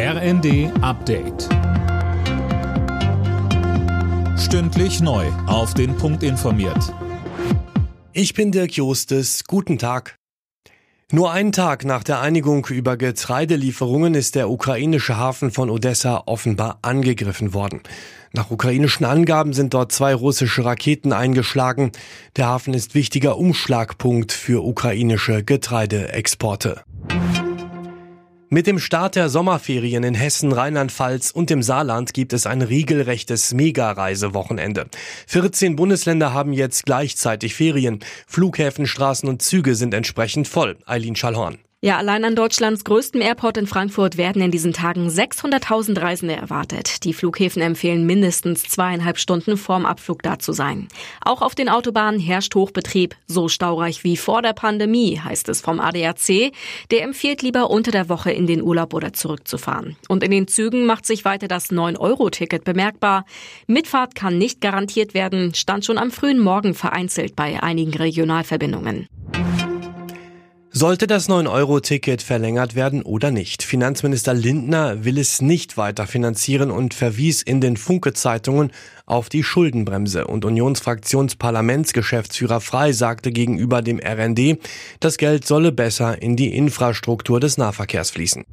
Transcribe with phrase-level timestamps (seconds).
[0.00, 1.48] RND Update.
[4.38, 5.26] Stündlich neu.
[5.48, 6.94] Auf den Punkt informiert.
[8.12, 9.42] Ich bin Dirk Jostes.
[9.42, 10.14] Guten Tag.
[11.10, 16.78] Nur einen Tag nach der Einigung über Getreidelieferungen ist der ukrainische Hafen von Odessa offenbar
[16.82, 17.80] angegriffen worden.
[18.32, 21.90] Nach ukrainischen Angaben sind dort zwei russische Raketen eingeschlagen.
[22.36, 26.84] Der Hafen ist wichtiger Umschlagpunkt für ukrainische Getreideexporte.
[28.50, 33.52] Mit dem Start der Sommerferien in Hessen, Rheinland-Pfalz und dem Saarland gibt es ein regelrechtes
[33.52, 34.86] Mega-Reisewochenende.
[35.26, 37.98] 14 Bundesländer haben jetzt gleichzeitig Ferien.
[38.26, 40.78] Flughäfen, Straßen und Züge sind entsprechend voll.
[40.86, 41.58] Eileen Schallhorn.
[41.80, 47.04] Ja, allein an Deutschlands größtem Airport in Frankfurt werden in diesen Tagen 600.000 Reisende erwartet.
[47.04, 50.88] Die Flughäfen empfehlen mindestens zweieinhalb Stunden vorm Abflug da zu sein.
[51.24, 53.14] Auch auf den Autobahnen herrscht Hochbetrieb.
[53.28, 56.50] So staureich wie vor der Pandemie, heißt es vom ADAC.
[56.90, 59.96] Der empfiehlt lieber unter der Woche in den Urlaub oder zurückzufahren.
[60.08, 63.24] Und in den Zügen macht sich weiter das 9-Euro-Ticket bemerkbar.
[63.68, 69.06] Mitfahrt kann nicht garantiert werden, stand schon am frühen Morgen vereinzelt bei einigen Regionalverbindungen.
[70.80, 73.64] Sollte das 9-Euro-Ticket verlängert werden oder nicht?
[73.64, 78.70] Finanzminister Lindner will es nicht weiter finanzieren und verwies in den Funke-Zeitungen
[79.04, 80.28] auf die Schuldenbremse.
[80.28, 84.60] Und Unionsfraktionsparlamentsgeschäftsführer Frei sagte gegenüber dem RND,
[85.00, 88.44] das Geld solle besser in die Infrastruktur des Nahverkehrs fließen.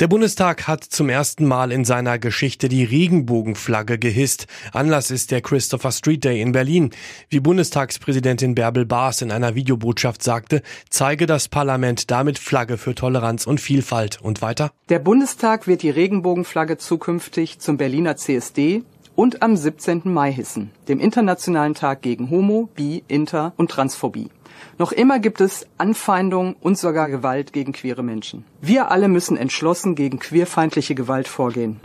[0.00, 4.46] Der Bundestag hat zum ersten Mal in seiner Geschichte die Regenbogenflagge gehisst.
[4.72, 6.88] Anlass ist der Christopher Street Day in Berlin.
[7.28, 13.46] Wie Bundestagspräsidentin Bärbel Baas in einer Videobotschaft sagte, zeige das Parlament damit Flagge für Toleranz
[13.46, 14.22] und Vielfalt.
[14.22, 14.72] Und weiter?
[14.88, 18.82] Der Bundestag wird die Regenbogenflagge zukünftig zum Berliner CSD
[19.20, 20.00] und am 17.
[20.04, 24.30] Mai hissen, dem Internationalen Tag gegen Homo, Bi, Inter und Transphobie.
[24.78, 28.46] Noch immer gibt es Anfeindungen und sogar Gewalt gegen queere Menschen.
[28.62, 31.80] Wir alle müssen entschlossen gegen queerfeindliche Gewalt vorgehen.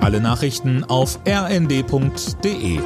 [0.00, 2.78] Alle Nachrichten auf rnd.de